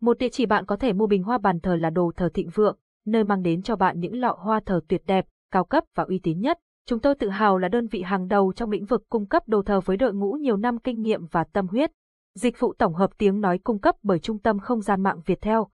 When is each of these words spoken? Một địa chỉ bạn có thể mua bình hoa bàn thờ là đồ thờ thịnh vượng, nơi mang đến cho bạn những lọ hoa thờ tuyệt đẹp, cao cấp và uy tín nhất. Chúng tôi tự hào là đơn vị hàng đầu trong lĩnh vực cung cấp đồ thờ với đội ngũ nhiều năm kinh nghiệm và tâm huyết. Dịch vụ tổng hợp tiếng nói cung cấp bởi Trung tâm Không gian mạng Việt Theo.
Một 0.00 0.18
địa 0.18 0.28
chỉ 0.28 0.46
bạn 0.46 0.66
có 0.66 0.76
thể 0.76 0.92
mua 0.92 1.06
bình 1.06 1.22
hoa 1.22 1.38
bàn 1.38 1.60
thờ 1.60 1.76
là 1.76 1.90
đồ 1.90 2.12
thờ 2.16 2.28
thịnh 2.34 2.48
vượng, 2.54 2.76
nơi 3.06 3.24
mang 3.24 3.42
đến 3.42 3.62
cho 3.62 3.76
bạn 3.76 4.00
những 4.00 4.20
lọ 4.20 4.36
hoa 4.38 4.60
thờ 4.66 4.80
tuyệt 4.88 5.02
đẹp, 5.06 5.26
cao 5.50 5.64
cấp 5.64 5.84
và 5.94 6.04
uy 6.04 6.20
tín 6.22 6.40
nhất. 6.40 6.58
Chúng 6.86 7.00
tôi 7.00 7.14
tự 7.14 7.28
hào 7.28 7.58
là 7.58 7.68
đơn 7.68 7.86
vị 7.86 8.02
hàng 8.02 8.28
đầu 8.28 8.52
trong 8.52 8.70
lĩnh 8.70 8.84
vực 8.84 9.02
cung 9.08 9.26
cấp 9.26 9.42
đồ 9.48 9.62
thờ 9.62 9.80
với 9.80 9.96
đội 9.96 10.14
ngũ 10.14 10.32
nhiều 10.32 10.56
năm 10.56 10.78
kinh 10.78 11.02
nghiệm 11.02 11.26
và 11.26 11.44
tâm 11.44 11.66
huyết. 11.68 11.90
Dịch 12.34 12.60
vụ 12.60 12.74
tổng 12.78 12.94
hợp 12.94 13.10
tiếng 13.18 13.40
nói 13.40 13.58
cung 13.58 13.78
cấp 13.78 13.96
bởi 14.02 14.18
Trung 14.18 14.38
tâm 14.38 14.58
Không 14.58 14.80
gian 14.80 15.02
mạng 15.02 15.20
Việt 15.26 15.40
Theo. 15.40 15.68